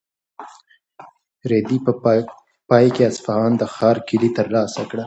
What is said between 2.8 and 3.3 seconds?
کې د